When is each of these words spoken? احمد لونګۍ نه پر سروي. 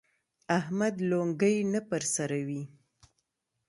احمد 0.59 0.95
لونګۍ 1.09 1.57
نه 1.73 1.81
پر 1.89 2.01
سروي. 2.15 2.61